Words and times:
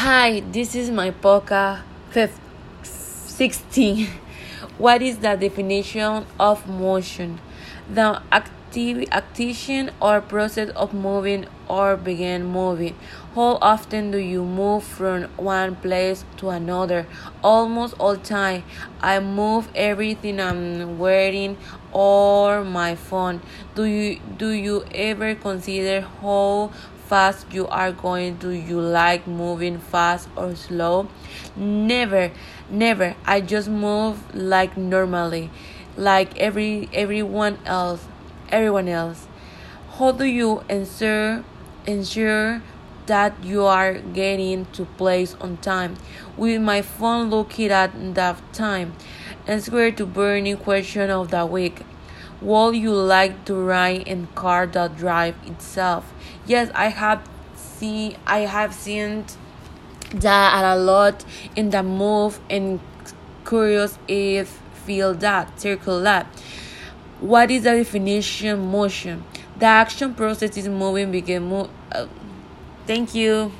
Hi, 0.00 0.40
this 0.40 0.74
is 0.74 0.90
my 0.90 1.10
podcast 1.10 2.32
16. 2.82 4.08
What 4.78 5.02
is 5.02 5.18
the 5.18 5.36
definition 5.36 6.24
of 6.38 6.66
motion? 6.66 7.38
The 7.86 8.22
active 8.32 9.04
action 9.12 9.90
or 10.00 10.22
process 10.22 10.70
of 10.70 10.94
moving 10.94 11.44
or 11.68 11.98
begin 11.98 12.46
moving. 12.46 12.96
How 13.34 13.58
often 13.60 14.10
do 14.10 14.16
you 14.16 14.42
move 14.42 14.84
from 14.84 15.24
one 15.36 15.76
place 15.76 16.24
to 16.38 16.48
another? 16.48 17.06
Almost 17.44 17.94
all 17.98 18.16
time. 18.16 18.64
I 19.02 19.20
move 19.20 19.68
everything 19.74 20.40
I'm 20.40 20.98
wearing 20.98 21.58
or 21.92 22.64
my 22.64 22.94
phone. 22.94 23.42
Do 23.74 23.84
you 23.84 24.18
do 24.38 24.48
you 24.48 24.82
ever 24.94 25.34
consider 25.34 26.00
how 26.22 26.72
fast 27.10 27.52
you 27.52 27.66
are 27.66 27.90
going 27.90 28.36
do 28.36 28.50
you 28.50 28.80
like 28.80 29.26
moving 29.26 29.78
fast 29.78 30.28
or 30.36 30.54
slow. 30.54 31.08
Never 31.56 32.30
never. 32.70 33.16
I 33.26 33.40
just 33.40 33.68
move 33.68 34.32
like 34.34 34.76
normally 34.76 35.50
like 35.96 36.38
every 36.38 36.88
everyone 36.92 37.58
else 37.66 38.06
everyone 38.48 38.88
else. 38.88 39.26
How 39.98 40.12
do 40.12 40.24
you 40.24 40.62
ensure 40.68 41.44
ensure 41.84 42.62
that 43.06 43.34
you 43.42 43.64
are 43.64 43.94
getting 43.94 44.66
to 44.72 44.84
place 44.84 45.34
on 45.40 45.56
time? 45.56 45.96
With 46.36 46.60
my 46.62 46.80
phone 46.80 47.28
looking 47.28 47.70
at 47.70 47.90
that 48.14 48.38
time 48.52 48.94
answer 49.48 49.90
to 49.90 50.06
burning 50.06 50.56
question 50.58 51.10
of 51.10 51.30
the 51.30 51.44
week 51.44 51.82
would 52.40 52.76
you 52.76 52.92
like 52.92 53.44
to 53.46 53.54
ride 53.54 54.08
in 54.08 54.26
car 54.34 54.66
that 54.66 54.96
drive 54.96 55.36
itself? 55.46 56.12
Yes, 56.46 56.70
I 56.74 56.88
have 56.88 57.28
seen 57.54 58.16
I 58.26 58.40
have 58.40 58.74
seen 58.74 59.26
that 60.14 60.64
a 60.64 60.76
lot 60.76 61.24
in 61.54 61.70
the 61.70 61.82
move 61.82 62.40
and 62.48 62.80
curious 63.44 63.98
if 64.08 64.60
feel 64.84 65.14
that 65.14 65.60
circle 65.60 66.00
that. 66.02 66.26
What 67.20 67.50
is 67.50 67.64
the 67.64 67.72
definition 67.72 68.70
motion? 68.70 69.24
The 69.58 69.66
action 69.66 70.14
process 70.14 70.56
is 70.56 70.68
moving 70.68 71.10
begin 71.12 71.42
move. 71.44 71.68
Uh, 71.92 72.06
thank 72.86 73.14
you. 73.14 73.52